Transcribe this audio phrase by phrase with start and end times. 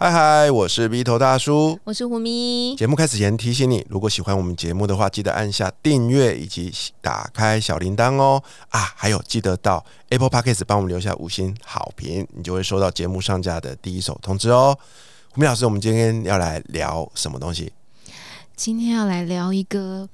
[0.00, 2.76] 嗨嗨，我是 B 头大叔，我是胡咪。
[2.76, 8.40] 节目开始前提醒你，如果喜欢我们节目的话，记得按下订阅以及打开小铃铛哦。
[8.68, 14.78] 啊，还有记得到 Apple Podcast 帮我们留下五星好评，你就会收到节目上架的第一手通知哦。
[15.32, 17.72] 胡咪老师，我们今天要来聊什么东西？
[18.54, 20.08] 今天要来聊一个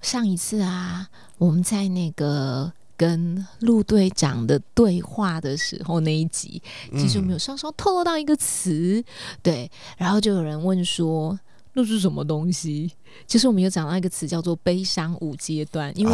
[0.00, 2.72] 上一次啊，我们在那个。
[2.96, 9.02] 跟陆队长的对话的时候，那一集其实我们有稍稍透露到一个词，
[9.42, 11.38] 对，然后就有人问说
[11.74, 12.90] 那是什么东西？
[13.26, 16.12] 其实我们有讲到一个词叫做悲伤五阶段，因为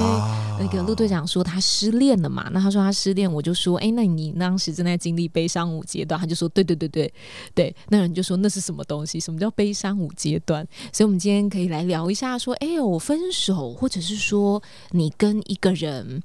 [0.58, 7.12] 那个陆队长说他失恋了嘛，那他说他失恋，我就说，哎，那你当时正在经历悲伤五阶段，他就说，对对对对
[7.54, 9.20] 对，那人就说那是什么东西？
[9.20, 10.66] 什么叫悲伤五阶段？
[10.92, 16.22] 所以，我们今天可以来聊一下，说，哎，我分手，或者是说你跟一个人。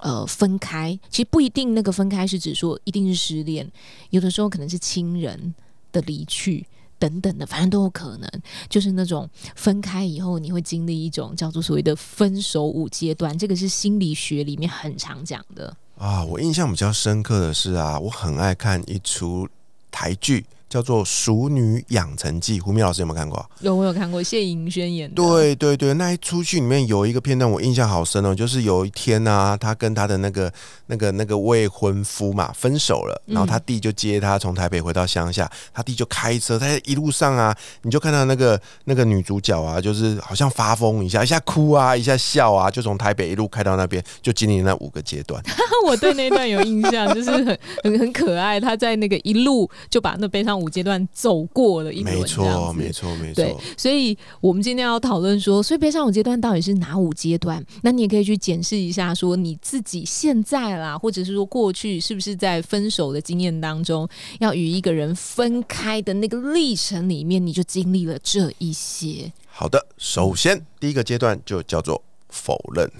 [0.00, 3.70] 呃，分开其实不一定，那个分开是指说一定是失恋，
[4.10, 5.54] 有的时候可能是亲人
[5.92, 6.66] 的离去
[6.98, 8.30] 等等的，反正都有可能。
[8.68, 15.76] 就是那种分开以后，你会经历一种叫做所谓的分手五阶段，这个是心理学里面很常讲的。
[15.98, 19.46] 啊，我印象比较深刻的是啊，我很爱看一出
[19.90, 20.46] 台剧。
[20.70, 23.44] 叫做《熟女养成记》，胡明老师有没有看过？
[23.58, 25.16] 有，我有看过谢盈萱演的。
[25.16, 28.32] 对对对，那一出剧里面有一个片段，我印象好深哦。
[28.32, 30.50] 就是有一天呢，她跟她的那个、
[30.86, 45.42] 那个、那个未婚夫嘛分手了，然后她弟就接她从台北回到乡下，他弟就开车，他在一路上啊，你就看到那个那个女主角啊，就是好像发疯一下，一下哭啊，一下笑啊，就从台北一路开到那边，就经历那五个阶段。
[45.84, 48.60] 我对那段有印象，就是很很很可爱。
[48.60, 50.59] 她在那个一路就把那悲伤。
[50.60, 53.34] 五阶段走过了一轮，没错，没错，没错。
[53.34, 57.64] 对，所以我们今天要讨论说，所以悲伤五阶段到底是哪五阶段？
[57.82, 69.32] 那你也可以去检视一下，说你自己现在啦，或者是说过去是不是在分手的经验当中，要与一个人分开的那个历程里面，你就经历了这一些。
[69.46, 72.02] 好的，首先第一个阶段就叫做。
[72.30, 72.90] 否认，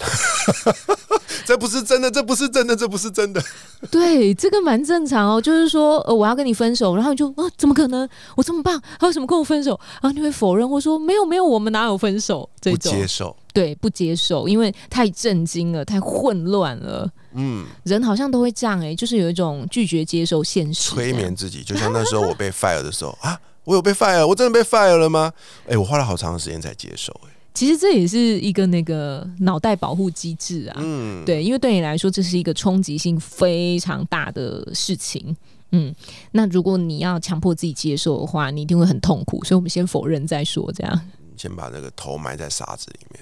[1.47, 3.43] 这不是真的，这不是真的，这不是真的。
[3.91, 5.41] 对，这个蛮正常哦。
[5.41, 8.09] 就是说，呃，我要跟你分手，然后你就啊，怎么可能？
[8.37, 9.79] 我这么棒，还有什么跟我分手？
[10.01, 12.49] 然后你会否认，或说没有，没有，我们哪有分手？
[12.61, 17.09] 这种不接受，对，不接受，因为太震惊了，太混乱了。
[17.35, 21.63] 嗯，人好像都会这样，哎，就是有一种拒绝接受现实，催眠自己。
[21.63, 25.33] 就像那时候我被 fire 的时候啊，我有被 fire，我真的被 fire 了吗？
[25.69, 27.31] 哎，我花了好长时间才接受，哎。
[27.53, 35.37] 其实这也是一个那个脑袋保护机制啊，嗯，对，因为对你来说这是一个冲击性非常大的事情，
[35.73, 35.95] 嗯，
[36.33, 41.01] 那如果你要强迫自己接受的话，你一定会很痛苦，所以我们先否认再说，这样，
[41.37, 43.21] 先把那个头埋在沙子里面。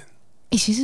[0.51, 0.83] 哎，其实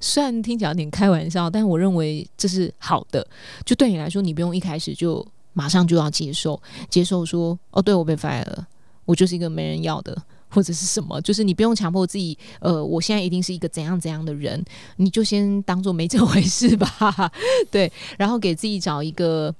[0.00, 3.26] 虽然听起来有点开玩笑，但我认为这是好的，
[3.64, 8.66] 就对你来说，你不用一开始就马上就要接受，接受说，哦，对我被 fire 了，
[9.04, 10.16] 我就是一个没人要的。
[10.54, 14.64] 或者是什么，就是你不用强迫自己，呃，我现在一定是一个怎样怎样的人，
[14.96, 17.32] 你就先当做没这回事吧，
[17.72, 19.52] 对，然后给自己找一个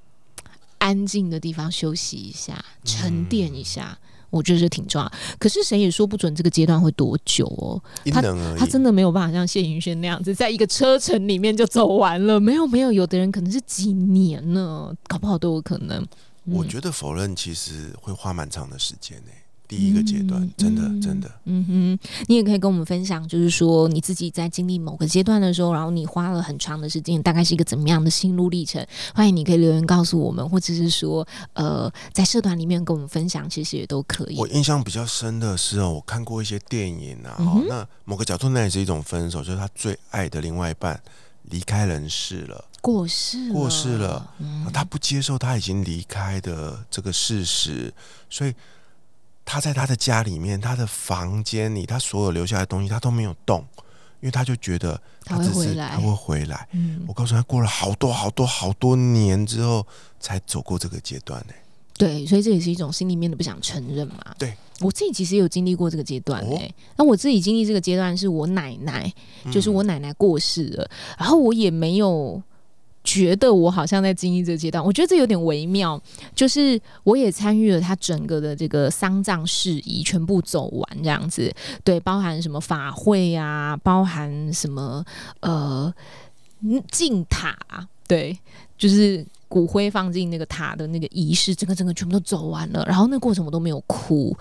[0.78, 3.98] 安静的地方休息一下，沉淀一下，
[4.30, 5.12] 我觉得这挺重要。
[5.38, 7.82] 可是谁也说不准这个阶段会多久哦，
[8.12, 8.22] 他
[8.56, 16.06] 他真的没有办法像谢云轩那样子，在一个车程里面就走完了，没有没有，有的人可能是几年呢，搞不好都有可能。
[16.44, 19.30] 我觉得否认其实会花蛮长的时间呢。
[19.66, 28.86] 第一个阶段，真的真的，嗯哼，你也可以跟我们分享，就是说你自己在经历某个阶段的时候，然后你花了很长的时间，大概是一个怎么样的心路历程？
[29.14, 34.36] 欢迎你可以留言告诉我们，或者是说，呃，在社团里面跟我们分享，其实也都可以。
[34.36, 41.00] 我印象比较深的是哦，我看过一些电影啊，哦，那某个角度那也是一种分手，就是他最爱的另外一半
[41.44, 44.30] 离开人世了，过世过世了，
[44.74, 47.92] 他不接受他已经离开的这个事实，
[48.28, 48.54] 所以。
[49.44, 53.64] 他在他的家里面，他的房间里，他所有留下来的东西，他都没有动，
[54.20, 56.66] 因为他就觉得他会回来，他会回来。
[56.72, 59.86] 嗯，我告诉他，过了好多好多好多年之后，
[60.18, 61.54] 才走过这个阶段呢。
[61.96, 64.34] 对，所以这也是一种心里面的不想承认嘛。
[64.38, 66.74] 对，我自己其实有经历过这个阶段诶。
[66.96, 69.12] 那我自己经历这个阶段，是我奶奶，
[69.52, 72.42] 就是我奶奶过世了，然后我也没有。
[73.04, 76.00] 觉得我好像在经历这个阶段，我觉得这有点微妙。
[76.34, 81.54] 就是我也参与了他整个的这个丧葬事宜，全部走完这样子。
[81.84, 85.04] 对，包含什么法会啊，包含什么
[85.40, 85.92] 呃
[86.90, 87.54] 进塔，
[88.08, 88.36] 对，
[88.78, 92.82] 就是骨灰放进那个塔的那个仪式，整个整个全部都走完了。
[92.86, 94.34] 然后那过程我都没有哭。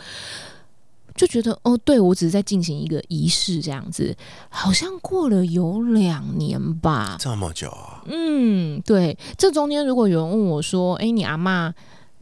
[1.16, 4.16] 就觉得哦，对我只是在进行一个仪式这样子，
[4.50, 8.04] 好像过了有两年吧，这么久啊？
[8.08, 9.18] 嗯，对。
[9.38, 11.74] 这中间如果有人问我说：“哎，你阿妈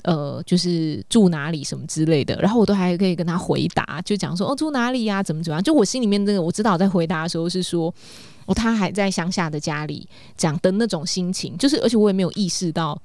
[0.04, 5.24] 呃，就是住哪里什么之类的？”然后我都还可以跟他回答，就讲说：“哦，住哪里呀？
[5.24, 7.94] 怎么怎么样？”就我心里面这个，我知道在回答的时候是说
[8.46, 13.00] ：“哦，他还在乡下的家里，讲的那种心情，就是而且我也没有意识到。”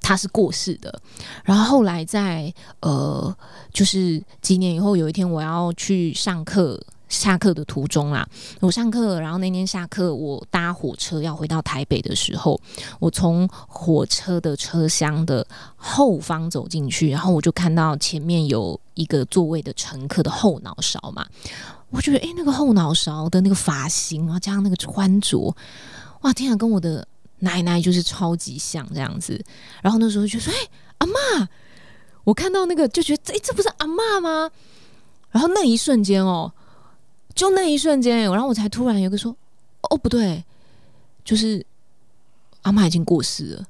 [0.00, 1.00] 他是过世的，
[1.44, 3.36] 然后后来在呃，
[3.72, 8.26] 就是几年以后，有一天我要去上课，下课的途中啦，
[8.60, 12.58] 我上课，然后那天下课，我搭火车要回到台北的时候，
[13.00, 15.46] 我从火车的车厢的
[15.76, 21.26] 后方走进去，然后我就看到前面有一个座位的乘客的后脑勺嘛，
[21.90, 25.54] 我觉得诶，那个后脑勺的那个发型啊，加上那个穿着，
[26.22, 27.06] 哇，天啊，跟我的。
[27.40, 29.42] 奶奶就是超级像这样子，
[29.82, 30.56] 然后那时候就说：“哎，
[30.98, 31.48] 阿妈，
[32.24, 34.50] 我看到那个就觉得，哎，这不是阿妈吗？”
[35.30, 36.52] 然后那一瞬间哦，
[37.34, 39.36] 就那一瞬间，然后我才突然有个说
[39.90, 40.42] ：“哦，不对，
[41.24, 41.64] 就是
[42.62, 43.64] 阿妈已经过世了。”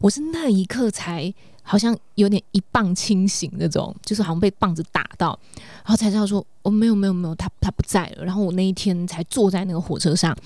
[0.00, 1.32] 我是那一刻才
[1.62, 10.36] 好像有点一棒清醒那种，就是好像被棒子打到，然后才知道说：“哦，没有没有没有，他他不在了。”然后我那一天才坐在那个火车上，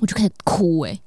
[0.00, 1.00] 我就开始哭，哎。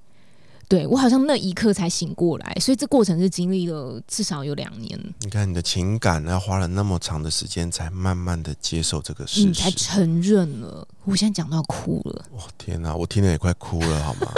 [0.70, 4.98] 对我好像那一刻才醒过来，所以这过程是经历了至少有两年。
[5.22, 10.88] 你看你的情感，要花了那么长的时间，才慢慢的接受这个事实，才承认了。
[11.06, 14.32] 我现在讲到哭了，哇天哪，我听了也快哭了，好吗？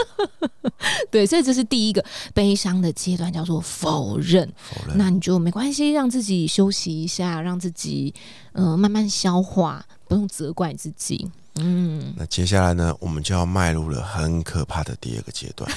[1.11, 2.01] 对，所以这是第一个
[2.33, 4.49] 悲伤的阶段，叫做否认。
[4.55, 8.13] 否认，那你就没关系，让自己休息一下，让自己
[8.53, 11.29] 嗯慢慢消化，不用责怪自己。
[11.59, 15.69] 嗯，那接下来呢，我们就要迈入了很可怕的第二个阶段。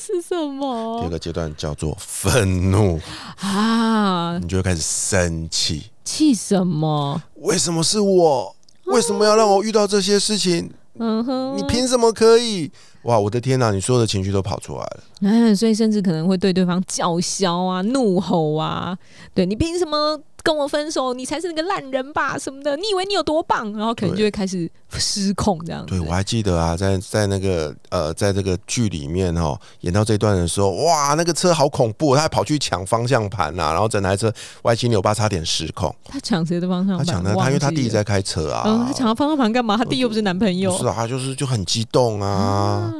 [0.00, 0.98] 是什么？
[1.00, 3.00] 第二个阶段叫做愤怒
[3.40, 4.38] 啊！
[4.38, 7.22] 你就会开始生气，气什么？
[7.36, 8.54] 为什么是我？
[8.86, 10.70] 为什么要让我遇到这些事情？
[10.98, 12.70] 嗯哼，你凭什么可以？
[13.04, 13.70] 哇，我的天哪！
[13.70, 15.04] 你所有的情绪都跑出来了。
[15.22, 18.96] 嗯， 所以甚至可能会对对方叫嚣啊、怒吼啊，
[19.32, 20.20] 对你凭什么？
[20.44, 22.38] 跟我分手，你才是那个烂人吧？
[22.38, 22.76] 什么的？
[22.76, 23.72] 你以为你有多棒？
[23.72, 25.84] 然后可能就会开始失控这样。
[25.86, 34.30] 对，我还记得啊，在在那个呃，在这个剧里面哦，演到这段的时候，哇，那个车好恐怖，他还跑去抢方向盘呐，然后整台车
[34.64, 35.92] 歪七扭八，差点失控。
[36.04, 37.06] 他抢谁的方向盘？
[37.06, 38.64] 他抢的他，因为他弟弟在开车啊。
[38.66, 39.78] 嗯，他抢他方向盘干嘛？
[39.78, 40.76] 他弟又不是男朋友。
[40.76, 42.92] 是啊，他就是就很激动啊。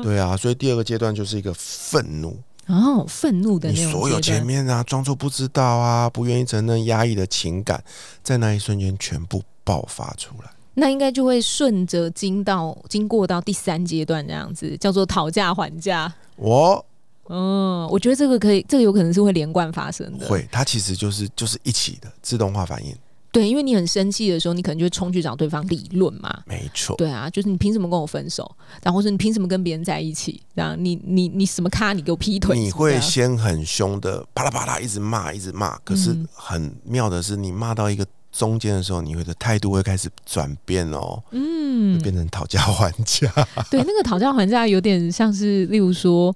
[0.00, 2.38] 对啊，所以第二个阶段就是一个愤怒。
[2.68, 7.82] 哦，愤怒的你所有前面啊，装作不知道啊，不愿意承认压抑的情感，
[8.22, 10.50] 在那一瞬间全部爆发出来。
[10.74, 16.12] 那应该就会顺着经到经过到第三阶段这样子，叫做讨价还价。
[16.36, 16.84] 我，
[17.28, 20.28] 嗯，我觉得这个可以，这个有可能是会连贯发生的。
[20.28, 22.94] 会，它其实就是就是一起的自动化反应。
[23.30, 26.42] 对，因为你很生气的时候，你可能就会冲去找对方理论嘛。
[26.46, 26.96] 没错。
[26.96, 28.50] 对啊，就是你凭什么跟我分手？
[28.82, 30.40] 然后说你凭什么跟别人在一起？
[30.56, 31.92] 这样你你你什么咖？
[31.92, 32.58] 你给我劈腿？
[32.58, 35.76] 你会先很凶的啪啦啪啦一直骂，一直骂。
[35.80, 41.22] 可是很妙的是，你骂到一个中间的时候，你会的态度会开始转变哦。
[41.32, 43.30] 嗯，变成讨价还价。
[43.70, 46.34] 对，那个讨价还价有点像是，例如说，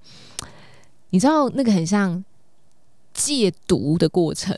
[1.08, 2.22] 你知道那个很像
[3.14, 4.54] 戒毒的过程。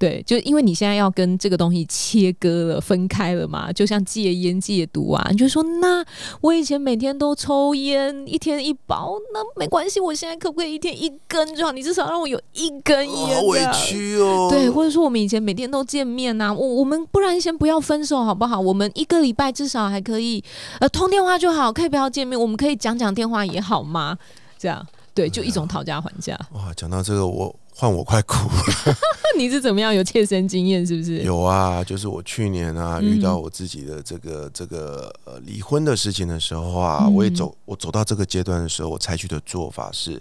[0.00, 6.02] 对，就因为你现在要跟这个东西切割了、分开了嘛，就像戒烟戒毒啊，你就说那
[6.40, 11.70] 我以前每天都抽烟，一天一包，那没关系，我现在可不可以一天一根就好？
[11.72, 13.36] 你至少让我有一根烟。
[13.36, 14.48] 好委屈哦。
[14.50, 18.58] 对，或者说我们以前每天都见面呐，我我们不然先不要分手好不好？
[18.58, 20.42] 我们一个礼拜至少还可以
[20.78, 24.16] 呃通电话就好，可以不要见面，我们可以讲讲电话也好吗？
[24.58, 26.38] 这样对，就一种讨价还价。
[26.54, 27.54] 哇，讲到这个我。
[27.80, 28.94] 换我快哭了！
[29.38, 30.86] 你是怎么样有切身经验？
[30.86, 31.82] 是不是有啊？
[31.82, 40.20] 就是我去年啊遇到我自己的这个这个呃离婚的事情的时候啊，我也走我走到这个阶段的时候，我采取的做法是，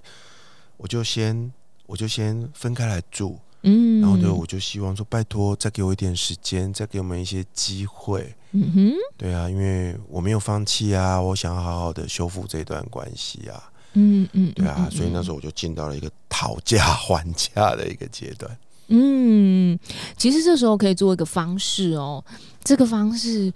[0.77, 1.51] 我就先
[1.85, 13.69] 我就先分开来住，嗯，然后呢，我就希望说拜托再给我一点时间，再给我们一些机会，嗯哼，对啊，因为我没有放弃啊，我想要好好的修复这段关系啊。
[13.93, 18.57] 嗯嗯，对啊，所以那时候我就进到了一个讨价还价的一个阶段。
[18.87, 19.77] 嗯，
[20.15, 22.23] 其实这时候可以做一个方式哦，
[22.63, 23.51] 这个方式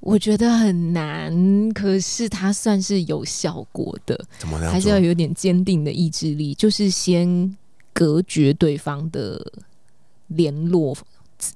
[0.00, 4.70] 我觉得很难，可是它算是有效果的，怎么样？
[4.70, 7.56] 还是要有点坚定的意志力，就是先
[7.92, 9.44] 隔绝对方的
[10.28, 10.96] 联络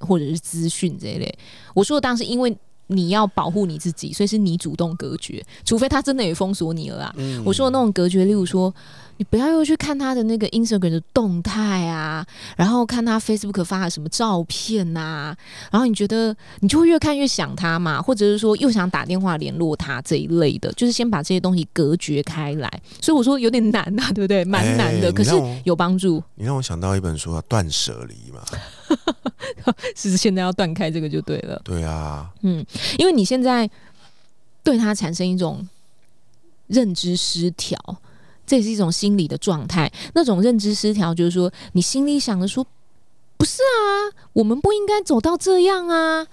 [0.00, 1.38] 或者是资讯这一类。
[1.74, 2.56] 我说的当时因为。
[2.92, 7.14] 你要保护你自己，所以是你主动隔绝，除非他真的也封锁你了啊。
[7.16, 8.72] 嗯我说的那种隔绝，例如说，
[9.16, 12.24] 你不要又去看他的那个 Instagram 的动态啊，
[12.56, 15.34] 然后看他 Facebook 发的什么照片呐、
[15.70, 22.70] 然后你觉得你就会越看越想他嘛，或者是说又想打电话联络他这一类的，就是先把这些东西隔绝开来。
[23.00, 24.44] 所以我说有点难啊，对不对？
[24.44, 25.32] 蛮难的，可是
[25.64, 26.22] 有帮助。
[26.34, 28.42] 你让我想到一本书啊，《断舍离》嘛。
[29.96, 31.60] 是现在要断开这个就对了。
[31.64, 32.64] 对啊，嗯，
[32.98, 33.68] 因为你现在
[34.62, 35.66] 对他产生一种
[36.66, 37.78] 认知失调，
[38.46, 39.92] 这也是一种心理的状态。
[40.14, 42.66] 那种认知失调就是说，你心里想着说，
[43.36, 46.26] 不是啊，我们不应该走到这样啊。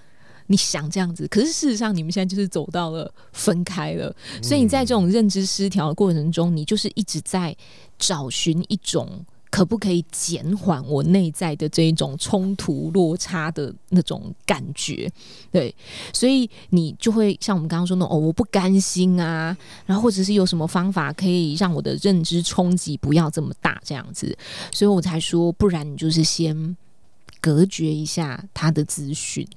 [0.52, 7.56] 你想这样子，可是事实上你们现在就是走到了分开了，所以你在这种认知失调的过程中，你就是一直在
[8.00, 15.12] 找寻一种可不可以减缓我内在的这一种冲突落差的那种感觉，
[15.52, 15.74] 对，
[16.14, 24.38] 所以你就会像我们刚刚说那种哦，我不甘心啊，然后或者是有什么方法可以让我的认知冲击不要这么大，这样子，
[24.72, 26.78] 所以我才说，不然你就是先
[27.42, 29.48] 隔绝一下他的资讯，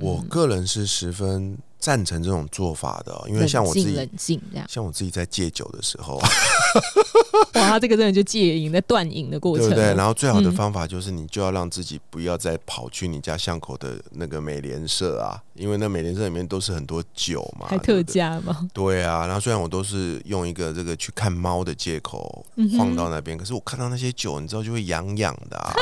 [0.00, 4.66] 我个人是十分赞成这种做法的哦，因为像我自己冷静这样。
[4.66, 6.16] 像我自己在戒酒的时候，
[7.52, 9.94] 哇，他这个真的就戒瘾、在断瘾的过程，对不对？
[9.94, 18.02] 然后最好的嗯方法就是你就要让自己不要再跑去你家巷口的那个美联社啊，因为那美联社里面都是很多酒嘛，还特。
[18.04, 18.68] 价吗？
[18.72, 25.72] 对啊，然后虽然我都是用一个这个去看猫的借口嗯晃到那边，可是我看到那些酒，你知道就会痒痒的啊，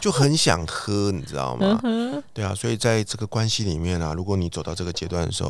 [0.00, 1.80] 就很想喝，你知道嗯吗？
[1.82, 5.43] 哼，对啊，所以在这个关系里面啊，如果你走到这个阶段的时候，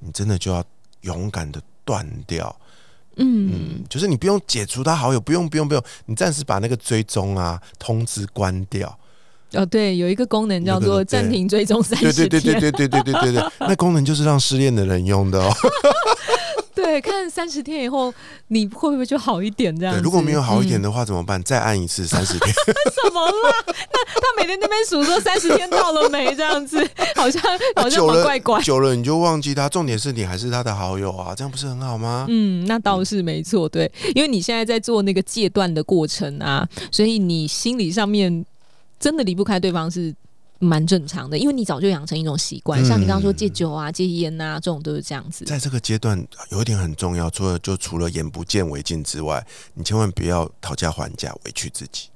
[0.00, 0.62] 你真的就要
[1.02, 2.54] 勇敢的断掉。
[3.16, 8.98] 嗯嗯，就是你不用解除他好友，不用不用不用，你暂时把那个追踪啊通知关掉。
[9.52, 15.52] 哦，对，有一个功能叫做暂停追踪三十天，对对对对对对对对对，那功能就是让失恋的人用的哦。
[16.82, 18.12] 对，看三十天以后
[18.48, 20.04] 你会不会就好一点这样对，子？
[20.04, 21.42] 如果没有好一点嗯的话怎么办？
[21.42, 22.52] 再按一次三十天。
[23.02, 23.64] 怎么啦？
[23.66, 26.78] 那他每天那边数说三十天到了没这样子，
[27.16, 27.42] 好像
[27.76, 28.62] 好像久了蛮怪怪。
[28.62, 32.26] 久了你就忘记他，重点是你还是他的好友啊，这样不是很好吗？
[32.28, 38.44] 嗯，那倒是没错，对，因为你现在在做那个戒断的过程啊，所以你心理上面
[38.98, 40.14] 真的离不开对方是
[40.60, 45.44] 蛮正常的，因为你早就养成一种习惯，嗯像你刚刚说戒酒啊、戒烟啊，这种都是这样子。
[45.46, 52.08] 在这个阶段有一点很重要，除了就除了眼不见为净之外，你千万不要讨价还价，委屈自己。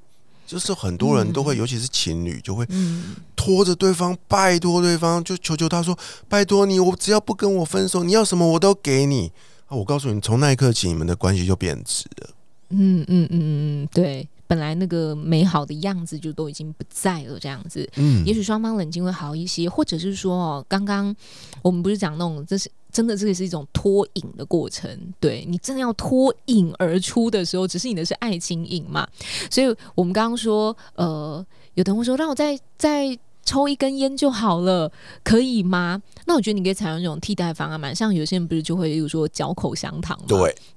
[0.47, 5.99] 就是很多人都会，嗯尤其是情侣，就会嗯，拖着对方，拜托对方，就求求他说
[6.29, 9.33] ：“拜托你，我只要不跟我分手，你要什么我都给你。”
[9.67, 12.29] 啊，我告诉你，从那一刻起，你们的关系就变质了。
[12.69, 17.89] 嗯嗯嗯嗯嗯，对，本来那个美好的样子就都已经不在了，这样子。
[17.97, 21.15] 嗯，也许双方冷静会好一些，或者是说哦，刚刚
[21.63, 24.89] 我们不是讲那种，这是真的，这个是一种脱颖的过程。
[25.19, 29.09] 对你真的要脱颖而出的时候，只是你的是爱情瘾嘛。
[29.51, 34.91] 所以我们刚刚说，呃，有的人会说，让我再再抽一根烟就好了，
[35.23, 36.01] 可以吗？
[36.27, 40.27] 那我觉得你可以采用这种替代方案嘛，像有些人不是就会，例如说嚼口香糖嘛，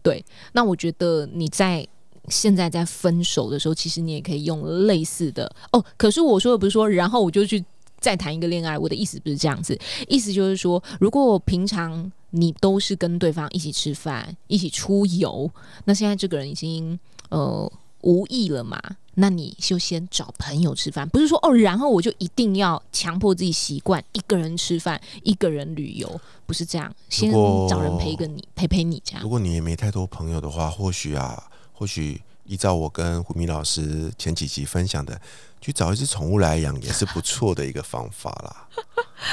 [0.01, 1.87] 对，那我觉得你在
[2.27, 5.83] 现在在分手的时候，其实你也可以用类似的哦。
[5.95, 7.63] 可是我说的不是说，然后我就去
[7.99, 15.49] 再谈一个恋爱，我的意思不是这样子，意思就是说，如果我平常你都是跟对方一起吃饭、一起出游，
[15.85, 18.81] 那现在这个人已经呃无意了嘛。
[19.19, 26.95] 那你就先找朋友吃饭，不是说哦，然后我就一定要强迫自己习惯一个人吃饭、一个人旅游，不是这样。
[27.09, 27.31] 先
[27.67, 29.29] 找人陪个你，陪陪你这样如。
[29.29, 35.21] 果你也没太多朋友的话，或许啊，或许依照我跟胡明老师前几集分享的，
[35.61, 38.67] 去找一只宠物来养也是不错的一个方法啦。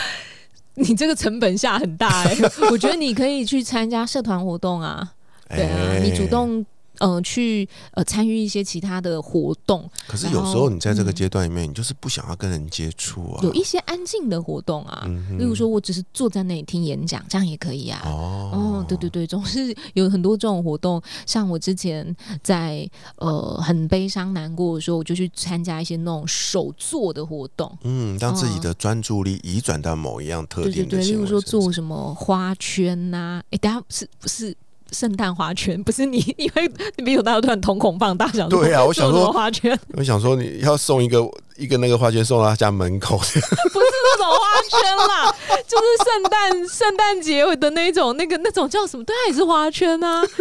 [0.77, 2.37] 你这个成本下很大哎、
[2.71, 5.15] 我觉得你可以去参加社团活动啊，
[5.49, 6.67] 对啊，哎你主动
[6.99, 13.41] 呃去呃参与一些其他的活动，可是有时候你在这个嗯阶段里面，你就是不想要跟人接触啊。
[13.43, 18.03] 有一些安静的活动啊，嗯例如说我只是坐在那里听演讲，这样也可以啊。
[18.05, 21.03] 哦哦，对对对，总是有很多这种活动。
[21.27, 27.77] 像我之前在呃很悲伤难过的时候，我就去参加一些那种手做的活动。
[27.83, 34.57] 嗯，让自己的专注力移转到某一样特对对对，例如说做什么花圈呐、诶，等一下是不是
[34.93, 35.81] 圣诞花圈？
[35.85, 41.21] 不是你，你会你没有大家突然瞳孔放大，想说对啊我想说花圈，我想说你要送一个
[41.57, 45.35] 一个那个花圈送到他家门口， 不是那种花圈啦，
[45.69, 49.05] 就是圣诞圣诞节的那种，那个那种叫什么？
[49.05, 50.23] 对，它也是花圈啊。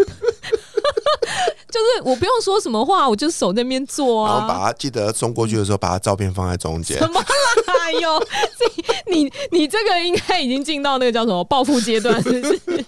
[1.73, 4.67] 就是我不用说什么话，我就手那边做啊然后把啊。
[4.67, 7.07] 它记得送过去的时候，把它照片放在中间什。
[7.09, 7.25] 么啦？
[7.81, 12.85] 哎呦，这你你这个应该已经进到那个叫什么报复阶段，是不是？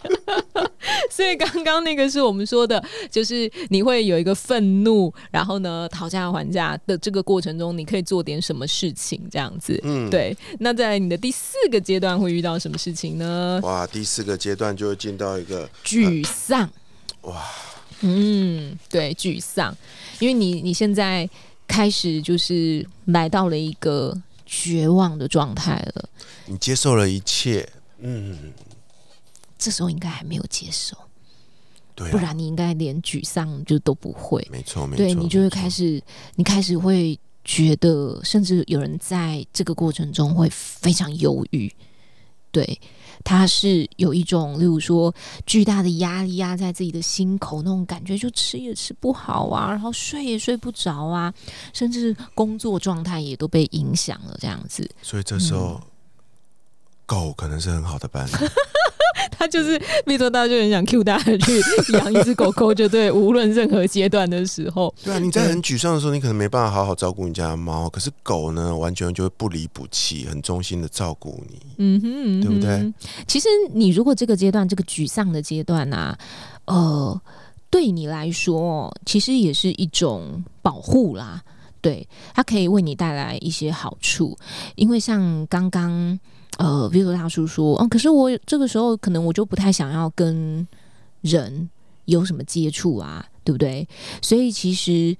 [1.10, 9.80] 所以刚刚那个是我们说的，就是你会有一个愤怒，然后呢讨价还价的这个过程中，你可以做点什么事情，这样子。
[9.84, 13.60] 嗯，对，那在你的第四个阶段会遇到什么事情呢？
[13.64, 16.70] 哇，第四个阶段就会进到一个沮丧。
[17.22, 17.44] 哇，
[18.02, 19.76] 嗯，对，沮丧，
[20.20, 21.28] 因为你你现在
[21.68, 26.10] 开始就是来到了一个绝望的状态了，
[26.46, 27.68] 你接受了一切，
[28.00, 28.54] 嗯，
[29.58, 30.96] 这时候应该还没有接受，
[31.96, 34.48] 对、啊，不然你应该连沮丧就都不会。
[34.52, 36.00] 没错，没错，对你就会开始，
[36.36, 41.72] 你开始会觉得，甚至有人在这个过程中会非常忧郁。
[42.52, 42.80] 对，
[43.24, 45.14] 他是有一种，例如说
[45.46, 51.34] 巨大的压力压在自己的心口，那种感觉，就吃也吃不好啊，然后睡也睡不着啊，
[51.74, 54.90] 甚至工作状态也都被影响了，这样子。
[55.02, 55.82] 所以这时候、
[57.06, 58.32] 狗可能是很好的伴侣。
[59.46, 61.62] 他就是，比如说，大家就很想 Q 大家去
[61.94, 71.60] 养一只狗狗，就对，无论任何阶段的时候，对啊，你在很沮丧的时候，你可能没办法好好照顾你家的猫，可是狗呢，完全就会不离不弃，很忠心的照顾你。
[71.78, 72.94] 嗯哼，嗯哼对不对？
[73.28, 76.18] 其实你如果这个阶段，这个沮丧的阶段啊，
[76.66, 77.22] 呃，
[77.70, 81.44] 对你来说，其实也是一种保护啦。
[81.82, 84.36] 对，它可以为你带来一些好处，
[84.76, 86.20] 因为像刚刚
[86.58, 90.68] 呃，Vito 大叔说，嗯，可是我这个时候可能我就不太想要跟
[91.22, 91.70] 人
[92.06, 93.88] 有什么接触啊，对不对？
[94.22, 95.16] 所以其实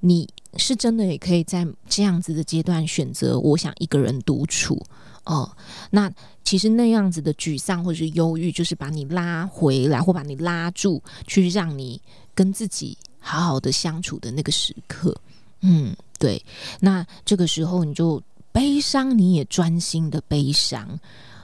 [0.00, 4.82] 你是真的也可以在这样子的阶段选择，我想一个人独处
[5.24, 5.54] 哦、
[5.90, 6.10] 那
[6.42, 12.00] 其实那样子的沮丧或者是忧郁，就是把你拉回来或把你拉住，去让你
[12.34, 15.14] 跟自己好好的相处的那个时刻。
[15.60, 16.42] 嗯，对。
[16.80, 18.22] 那这个时候你就
[18.58, 20.98] 悲伤，你也专心的悲伤，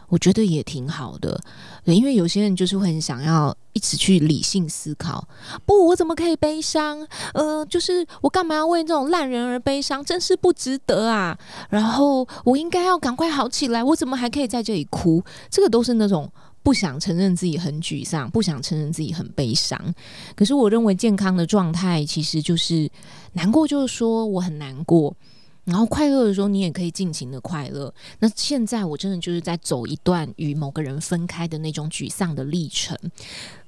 [0.08, 1.40] 我觉得也挺好的。
[1.84, 5.24] 对，因为有些人就是会很想要一直去理性思考，
[5.64, 7.06] 不，我怎么可以悲伤？
[7.32, 10.04] 呃，就是我干嘛要为这种烂人而悲伤？
[10.04, 11.38] 真是不值得啊！
[11.70, 15.22] 然后我应该要赶快好起来，我怎么还可以在这里哭？
[15.48, 16.28] 这个都是那种
[16.64, 19.80] 不想承认自己很沮丧，不想承认自己很悲伤。
[20.34, 22.90] 可是我认为健康的状态其实就是
[23.34, 25.14] 难过，就是说我很难过。
[25.64, 27.92] 然后快乐的时候，你也可以尽情的快乐。
[28.18, 32.96] 那现在我真的就是在走一段与某个人分开的那种沮丧的历程。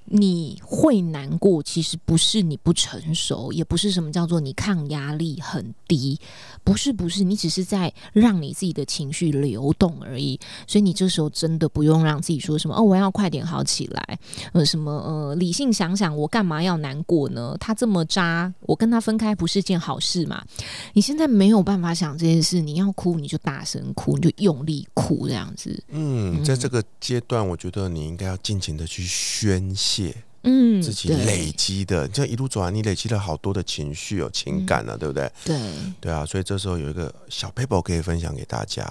[0.09, 6.19] 你会难过，其实不是你不成熟，也不是什么叫做你抗压力很低，
[6.63, 10.39] 不是不是，你只是在让你自己的情绪流动而已。
[10.67, 14.19] 所以你这时候真的不用让自己说什么哦，我要快点好起来，
[14.53, 17.57] 呃，什么呃，理性想想，我干嘛要难过呢？
[17.59, 20.45] 他这么渣，我跟他分开不是件好事嘛？
[20.93, 25.83] 你现在没有办法想这件事，你要哭你就大声哭，你就用力哭这样子。
[25.89, 29.96] 嗯，在这个阶段，我觉得你应该要尽情的去宣泄
[30.43, 35.31] 嗯，自己累积的，这一路走来，你累积了好多的情绪哦、情感嗯啊，对不对？
[35.45, 35.59] 对。
[36.01, 38.85] 对啊，所以这时候有一个小 paper 可以分享给大家。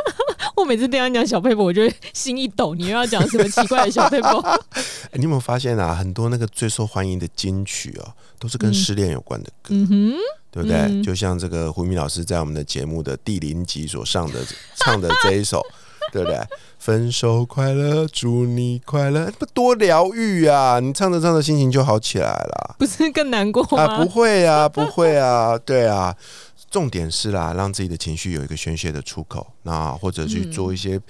[0.56, 2.74] 我每次听他讲小佩伯，我就会心一抖。
[2.74, 4.40] 你又要讲什么奇怪的小佩伯？
[5.10, 5.94] 欸你有没有发现啊？
[5.94, 10.12] 很多那个最受欢迎的金曲哦、都是跟嗯失恋有关的歌，嗯哼，
[10.50, 10.76] 对不对？
[10.82, 14.40] 嗯就像这个胡明老师在我们的节目的第零集所上的
[14.76, 15.60] 唱的这一首，
[16.10, 16.38] 对不对？
[16.78, 20.80] 分手快乐，祝你快乐，不多疗愈啊！
[20.80, 23.84] 你唱着唱着心情就好起来了不是更难过吗？
[23.84, 23.98] 啊！
[24.02, 26.16] 不会啊，不会啊，对啊。
[26.70, 31.00] 重点是啦，让自己的情绪有一个宣泄的出口，那或者去做一些、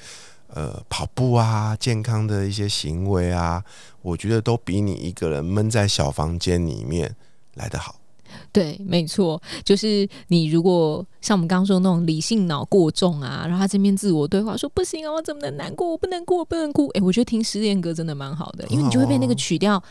[0.55, 3.63] 呃跑步啊、健康的一些行为啊，
[4.01, 7.15] 我觉得都比你一个人闷在小房间里面
[7.55, 8.00] 来得好。
[8.53, 15.89] 对，没错，就是你如果像我们刚刚说的那种理性脑过重啊，然后他这边自我对话说不行啊，我怎么能难过？
[15.89, 16.89] 我不能哭，我不能哭。
[16.89, 19.83] 哎，我觉得听失恋歌真的蛮好的，因为你就会被那个曲调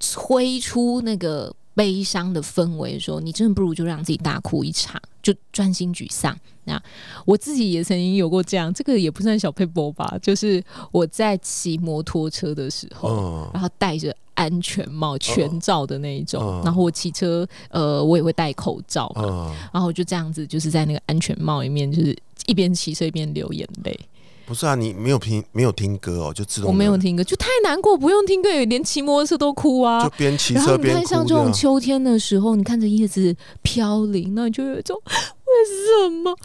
[0.00, 6.36] 吹出那个悲伤的氛围说，你真的不如就让自己大哭一场，就专心沮丧。
[6.64, 6.80] 那
[7.24, 23.98] 我自己也曾经有过这样，这个也不算小配波吧，就是我在骑摩托车的时候，嗯，然后带着安全帽、全罩的那一种，嗯然后我骑车，呃，我也会戴口罩嘛，嗯，然后我就这样子，就是在那个安全帽里面，就是一边骑车一边流眼泪。
[24.44, 30.02] 不是啊，你没有听没有听歌哦，就自动我没有听歌，就太难过，不用听歌，连骑摩托车都哭啊。
[30.02, 30.10] 就。
[30.16, 35.00] 边骑然后你看，车边像这种秋天的时候，你看着叶子飘零，那你就有一种
[35.52, 36.30] 为什么？
[36.32, 36.36] 为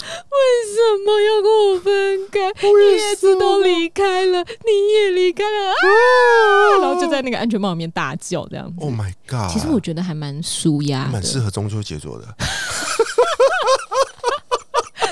[0.68, 2.40] 什么要跟我分开？
[2.98, 6.82] 叶子都离开了，你也离开了啊！
[6.82, 8.76] 然后就在那个安全帽里面大叫，这样子。
[8.80, 9.50] Oh my god！
[9.52, 11.40] 其实我觉得还蛮舒压蛮适。
[11.40, 12.26] 合中秋节做的。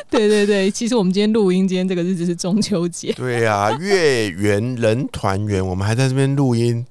[0.10, 6.86] 对对对，其实我们今天录音，今天这个日子是中秋节，对啊、月圆人团圆，我们还在这边录音，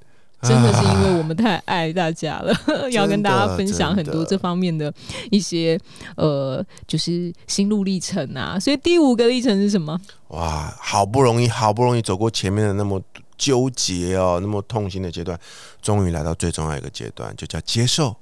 [0.44, 2.54] 真的是因啊为我们太爱大家了，
[2.92, 4.92] 要跟大家分享很多这方面的
[5.30, 5.78] 一些
[6.16, 8.58] 呃，就是心路历程啊。
[8.60, 9.98] 所以第五个历程是什么？
[10.28, 13.00] 哇，好不容易，好不容易走过前面的那么
[13.36, 15.38] 纠结哦，那么痛心的阶段，
[15.82, 18.14] 终于来到最重要一个阶段，就叫接受。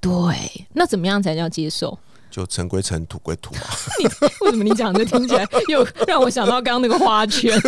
[0.00, 1.98] 对，那怎么样才叫接受？
[2.30, 3.66] 就尘归尘，土归土啊！
[4.42, 7.52] 为什么你讲这听起来又 让我想到刚刚那个花圈？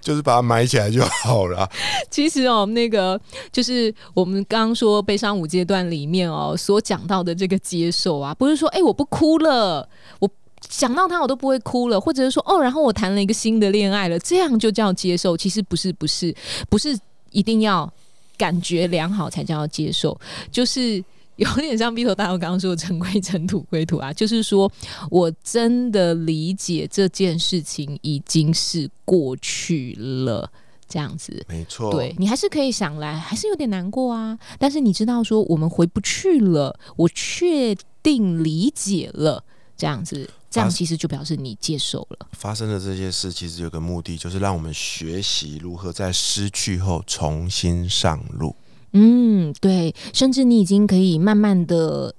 [0.00, 1.68] 就是把它埋起来就好了。
[2.10, 9.88] 其实哦，那个就是我们刚刚说悲伤五阶段里面哦所讲到的这个接受啊，不是说哎、我不哭了，
[10.20, 10.30] 我。
[10.68, 15.36] 想到他我都不会哭了，或者是说哦，然后我谈了一个新的恋爱了，这样就叫接受。
[15.36, 16.34] 其实不是，不是，
[16.68, 16.98] 不是
[17.30, 17.88] 一定要
[18.36, 20.18] 感觉良好才叫接受，
[20.50, 21.04] 就是
[21.36, 24.70] 有点像 B 头大佬刚刚说的“尘归尘，土归土”啊，就是说
[25.10, 30.50] 我真的理解这件事情已经是过去了，
[30.88, 31.44] 这样子。
[31.48, 34.38] 没错，对你还是可以想来，还是有点难过啊。
[34.58, 39.44] 但是你知道说我们回不去了，我确定理解了，
[39.76, 42.28] 这样子，这样啊其实就表示你接受了。
[42.32, 48.56] 发生的这些事，其实有个目的，就是让我们学习如何在失去后重新上路。
[48.98, 52.14] 嗯，对，甚至你已经可以慢慢的。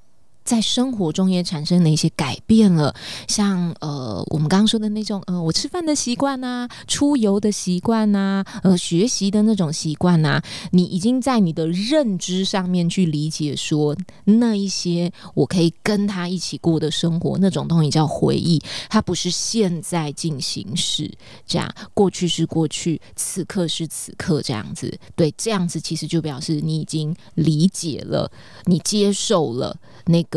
[0.48, 2.96] 在生活中也产生了一些改变了，
[3.28, 21.12] 像呃，我们刚刚说的那种呃，我吃饭的习惯呐，出游的习惯呐，呃，学习的那种习惯呐，你已经在你的认知上面去理解说，那一些我可以跟他一起过的生活，那种东西叫回忆，它不是现在进行时，
[21.46, 28.32] 这样过去是过去，此刻是此刻，这样子，对，这样子其实就表示你已经理解了，
[28.64, 30.37] 你接受了那个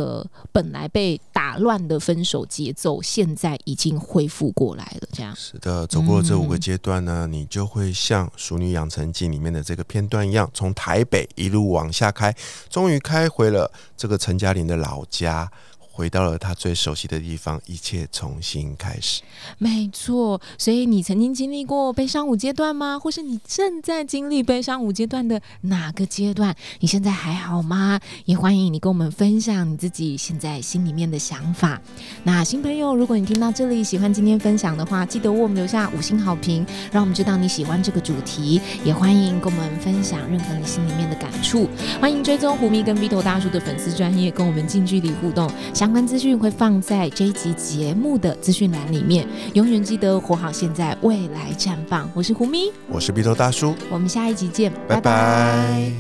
[0.53, 5.35] 本来被打乱的分手节奏，现在已经恢复过来了，这样。
[5.35, 12.35] 是的，走过这五个嗯阶段呢，你就会像《熟女养成记》里面的这个片段一样，从台北一路往下开，
[12.69, 15.51] 终于开回了这个陈嘉玲的老家。
[16.01, 19.21] 回到了他最熟悉的地方，一切重新开始。
[19.59, 22.99] 没错，所以你曾经经历过悲伤五阶段吗？
[22.99, 26.57] 或是你正在经历悲伤五阶段的哪个阶段？
[26.79, 28.01] 你现在还好吗？
[28.25, 31.79] 也欢迎你跟我们分享你自己现在心里面的想法。
[32.25, 38.59] 那新朋友，如果你听到这里喜欢今天分享的话，记得为我们留下五星好评，让我们知道你喜欢这个主题。
[38.83, 41.69] 也欢迎跟我们分享任何你心里面的感触。
[42.01, 45.51] 欢迎追踪胡咪跟 Vito 大叔的粉丝专业，跟我们近距离互动。
[45.75, 49.27] 相关资讯会放在这一集节目的资讯栏里面。
[49.55, 52.09] 永远记得活好现在，未来绽放。
[52.15, 55.93] 我是胡咪，我是鼻头大叔，我们下一集见，拜拜